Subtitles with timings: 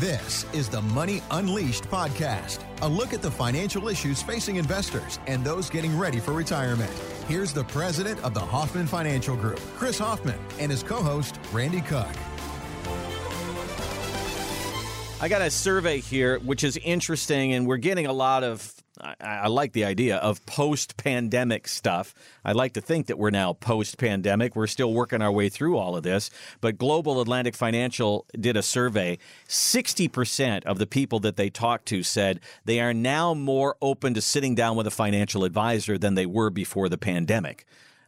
[0.00, 5.42] This is the Money Unleashed podcast, a look at the financial issues facing investors and
[5.42, 6.92] those getting ready for retirement.
[7.28, 11.80] Here's the president of the Hoffman Financial Group, Chris Hoffman, and his co host, Randy
[11.80, 12.10] Cook.
[15.18, 19.14] I got a survey here, which is interesting, and we're getting a lot of I,
[19.20, 22.14] I, like the idea of post pandemic stuff.
[22.44, 24.56] I like to think that we're now post pandemic.
[24.56, 26.30] We're still working our way through all of this.
[26.60, 29.18] But Global Atlantic Financial did a survey.
[29.48, 34.22] 60% of the people that they talked to said they are now more open to
[34.22, 37.66] sitting down with a financial advisor than they were before the pandemic.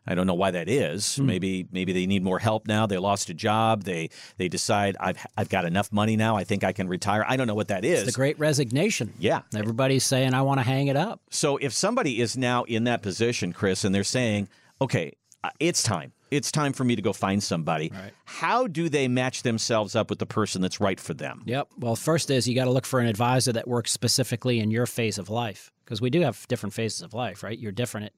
[0.09, 1.05] I don't know why that is.
[1.05, 1.27] Mm.
[1.27, 2.87] Maybe maybe they need more help now.
[2.87, 3.85] They lost a job.
[3.85, 4.09] They
[4.39, 6.35] they decide I've I've got enough money now.
[6.37, 7.25] I think I can retire.
[7.29, 8.03] I don't know what that is.
[8.03, 9.13] It's the great resignation.
[9.19, 9.43] Yeah.
[9.55, 11.21] Everybody's saying I want to hang it up.
[11.31, 14.49] So if somebody is now in that position, Chris, and they're saying,
[14.81, 15.13] "Okay,
[15.45, 16.13] uh, it's time.
[16.31, 18.13] It's time for me to go find somebody." Right.
[18.25, 21.43] How do they match themselves up with the person that's right for them?
[21.47, 21.69] Yep.
[21.79, 24.87] Well, first is you got to look for an advisor that works specifically in your
[24.87, 27.59] phase of life because we do have different phases of life, right?
[27.59, 28.13] You're different at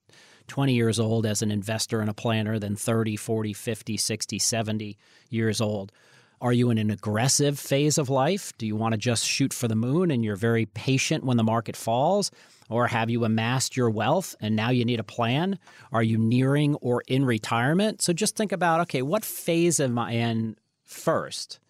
[0.49, 4.99] 20 years old as an investor and a planner than 30, 40, 50, 60, 70
[5.29, 5.93] years old.
[6.43, 8.57] Are you in an aggressive phase of life?
[8.57, 11.45] Do you want to just shoot for the moon and you're very patient when the
[11.45, 12.31] market falls?
[12.71, 15.59] Or have you amassed your wealth and now you need a plan?
[15.93, 18.01] Are you nearing or in retirement?
[18.01, 21.61] So just think about okay, what phase am I in first?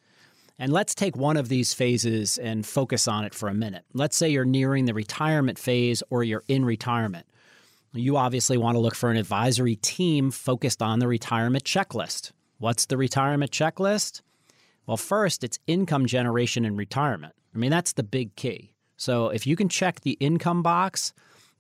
[0.56, 3.84] And let's take one of these phases and focus on it for a minute.
[3.92, 7.26] Let's say you're nearing the retirement phase or you're in retirement.
[7.92, 12.30] You obviously want to look for an advisory team focused on the retirement checklist.
[12.58, 14.20] What's the retirement checklist?
[14.90, 17.32] Well, first, it's income generation and retirement.
[17.54, 18.74] I mean, that's the big key.
[18.96, 21.12] So if you can check the income box,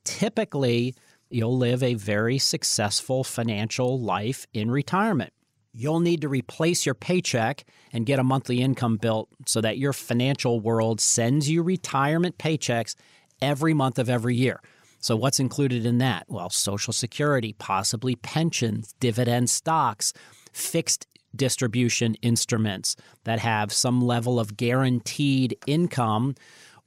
[0.02, 0.96] typically
[1.28, 5.32] you'll live a very successful financial life in retirement.
[5.72, 9.92] You'll need to replace your paycheck and get a monthly income built so that your
[9.92, 12.96] financial world sends you retirement paychecks
[13.40, 14.58] every month of every year.
[14.98, 16.24] So, what's included in that?
[16.26, 20.12] Well, Social Security, possibly pensions, dividend stocks,
[20.52, 26.34] fixed distribution instruments that have some level of guaranteed income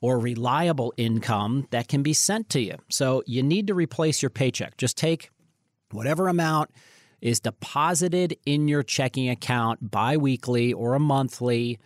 [0.02, 2.76] or reliable income that can be sent to you.
[2.90, 4.78] So, you need to replace your paycheck.
[4.78, 5.30] Just take
[5.92, 6.72] whatever amount
[7.22, 11.80] is deposited in your checking account biweekly or a monthly,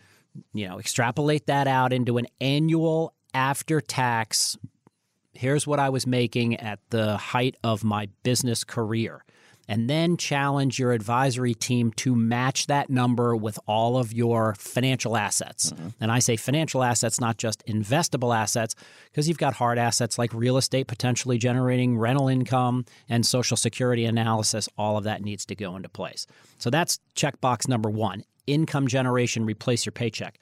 [0.52, 4.56] you know, extrapolate that out into an annual after tax
[5.38, 9.24] here's what I was making at the height of my business career.
[9.68, 15.16] And then challenge your advisory team to match that number with all of your financial
[15.16, 15.70] assets.
[15.70, 15.88] Mm-hmm.
[16.00, 18.74] And I say financial assets, not just investable assets,
[19.10, 24.06] because you've got hard assets like real estate potentially generating rental income and social security
[24.06, 24.70] analysis.
[24.78, 26.26] All of that needs to go into place.
[26.58, 30.38] So that's checkbox number one income generation, replace your paycheck.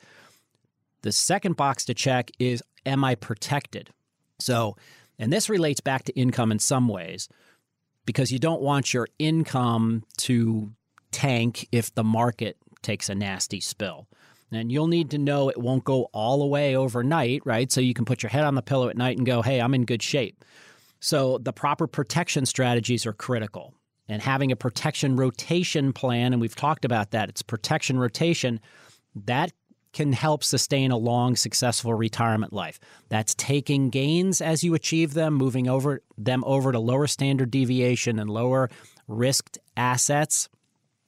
[1.02, 3.90] The second box to check is Am I protected?
[4.38, 4.76] So,
[5.18, 7.28] and this relates back to income in some ways
[8.06, 10.72] because you don't want your income to
[11.10, 14.06] tank if the market takes a nasty spill.
[14.52, 17.70] And you'll need to know it won't go all the way overnight, right?
[17.70, 19.74] So you can put your head on the pillow at night and go, hey, I'm
[19.74, 20.44] in good shape.
[21.00, 23.74] So the proper protection strategies are critical.
[24.08, 28.60] And having a protection rotation plan, and we've talked about that, it's protection rotation,
[29.24, 29.52] that
[29.96, 32.78] can help sustain a long, successful retirement life.
[33.08, 38.18] That's taking gains as you achieve them, moving over them over to lower standard deviation
[38.18, 38.68] and lower
[39.08, 40.50] risked assets.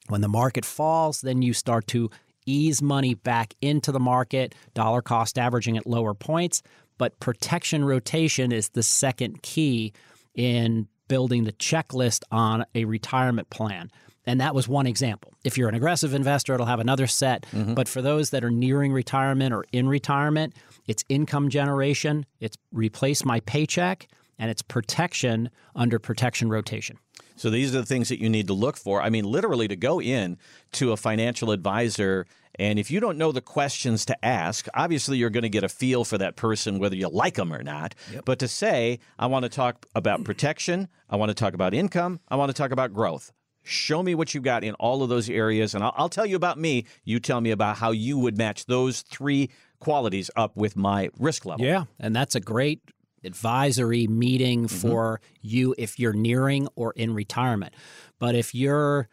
[0.08, 2.10] When the market falls, then you start to
[2.46, 6.62] ease money back into the market, dollar cost averaging at lower points.
[6.96, 9.92] But protection rotation is the second key
[10.34, 13.90] in building the checklist on a retirement plan.
[14.26, 15.32] And that was one example.
[15.42, 17.46] If you're an aggressive investor, it'll have another set.
[17.52, 17.72] Mm-hmm.
[17.74, 20.54] But for those that are nearing retirement or in retirement,
[20.86, 24.06] it's income generation, it's replace my paycheck,
[24.38, 26.98] and it's protection under protection rotation.
[27.38, 29.00] So these are the things that you need to look for.
[29.00, 30.38] I mean, literally to go in
[30.72, 32.26] to a financial advisor
[32.58, 35.68] and if you don't know the questions to ask, obviously you're going to get a
[35.68, 37.94] feel for that person, whether you like them or not.
[38.12, 38.24] Yep.
[38.24, 42.20] But to say, I want to talk about protection, I want to talk about income,
[42.28, 43.32] I want to talk about growth.
[43.62, 46.36] Show me what you got in all of those areas, and I'll, I'll tell you
[46.36, 46.86] about me.
[47.04, 51.44] You tell me about how you would match those three qualities up with my risk
[51.44, 51.66] level.
[51.66, 52.80] Yeah, and that's a great
[53.24, 54.76] advisory meeting mm-hmm.
[54.76, 57.74] for you if you're nearing or in retirement.
[58.18, 59.08] But if you're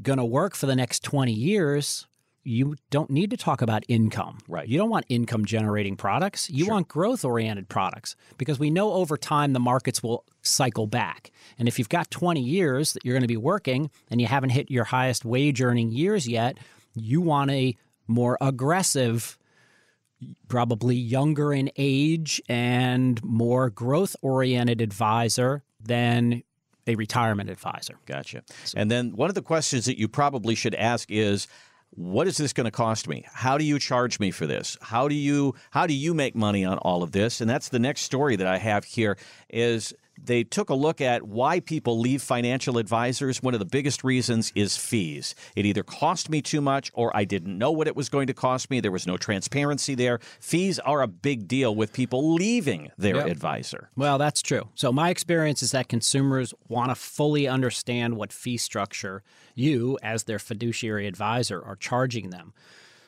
[0.00, 2.06] going to work for the next 20 years,
[2.44, 4.38] you don't need to talk about income.
[4.48, 4.66] Right.
[4.66, 6.48] You don't want income generating products.
[6.48, 6.74] You sure.
[6.74, 11.30] want growth oriented products because we know over time the markets will cycle back.
[11.58, 14.50] And if you've got 20 years that you're going to be working and you haven't
[14.50, 16.56] hit your highest wage earning years yet,
[16.94, 19.36] you want a more aggressive
[20.48, 26.42] probably younger in age and more growth oriented advisor than
[26.86, 27.98] a retirement advisor.
[28.06, 28.42] Gotcha.
[28.74, 31.46] And then one of the questions that you probably should ask is
[31.90, 33.24] what is this going to cost me?
[33.32, 34.76] How do you charge me for this?
[34.80, 37.40] How do you how do you make money on all of this?
[37.40, 39.16] And that's the next story that I have here
[39.48, 39.94] is
[40.24, 43.42] they took a look at why people leave financial advisors.
[43.42, 45.34] One of the biggest reasons is fees.
[45.56, 48.34] It either cost me too much or I didn't know what it was going to
[48.34, 48.80] cost me.
[48.80, 50.18] There was no transparency there.
[50.40, 53.26] Fees are a big deal with people leaving their yep.
[53.26, 53.90] advisor.
[53.96, 54.68] Well, that's true.
[54.74, 59.22] So, my experience is that consumers want to fully understand what fee structure
[59.54, 62.52] you, as their fiduciary advisor, are charging them.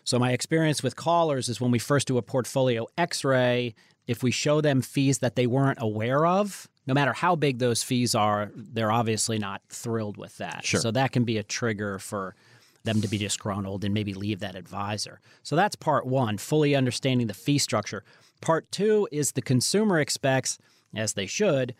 [0.05, 3.75] So, my experience with callers is when we first do a portfolio x ray,
[4.07, 7.85] if we show them fees that they weren't aware of, no matter how big those
[7.85, 10.65] fees are, they're obviously not thrilled with that.
[10.65, 10.81] Sure.
[10.81, 12.35] So that can be a trigger for
[12.83, 15.21] them to be disgruntled and maybe leave that advisor.
[15.45, 18.03] So that's part one, fully understanding the fee structure.
[18.41, 20.59] Part two is the consumer expects,
[20.93, 21.77] as they should,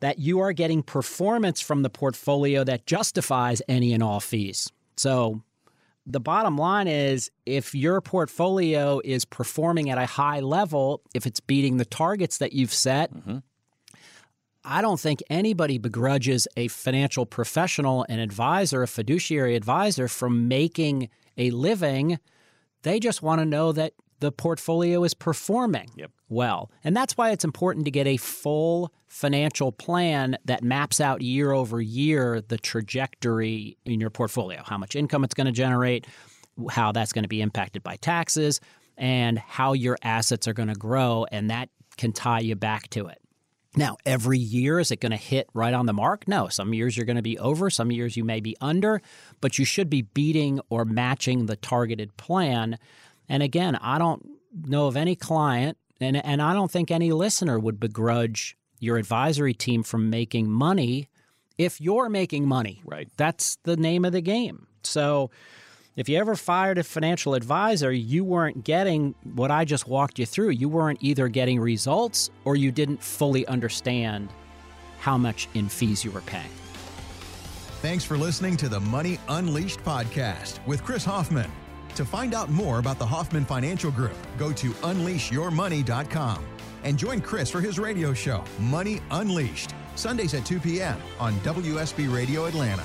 [0.00, 4.72] that you are getting performance from the portfolio that justifies any and all fees.
[4.96, 5.42] So
[6.06, 11.40] the bottom line is if your portfolio is performing at a high level, if it's
[11.40, 13.38] beating the targets that you've set, mm-hmm.
[14.68, 21.08] I don't think anybody begrudges a financial professional, an advisor, a fiduciary advisor from making
[21.38, 22.18] a living.
[22.82, 26.10] They just want to know that the portfolio is performing yep.
[26.28, 26.70] well.
[26.82, 31.52] And that's why it's important to get a full financial plan that maps out year
[31.52, 36.08] over year the trajectory in your portfolio, how much income it's going to generate,
[36.70, 38.60] how that's going to be impacted by taxes,
[38.96, 41.24] and how your assets are going to grow.
[41.30, 43.20] And that can tie you back to it.
[43.76, 46.26] Now, every year, is it going to hit right on the mark?
[46.26, 46.48] No.
[46.48, 49.02] Some years you're going to be over, some years you may be under,
[49.42, 52.78] but you should be beating or matching the targeted plan.
[53.28, 54.26] And again, I don't
[54.66, 59.54] know of any client, and, and I don't think any listener would begrudge your advisory
[59.54, 61.08] team from making money
[61.58, 62.82] if you're making money.
[62.84, 63.08] Right.
[63.16, 64.66] That's the name of the game.
[64.84, 65.30] So,
[65.96, 70.26] if you ever fired a financial advisor, you weren't getting what I just walked you
[70.26, 70.50] through.
[70.50, 74.28] You weren't either getting results or you didn't fully understand
[74.98, 76.50] how much in fees you were paying.
[77.80, 81.50] Thanks for listening to the Money Unleashed podcast with Chris Hoffman.
[81.94, 86.44] To find out more about the Hoffman Financial Group, go to unleashyourmoney.com
[86.84, 91.00] and join Chris for his radio show, Money Unleashed, Sundays at 2 p.m.
[91.18, 92.84] on WSB Radio Atlanta.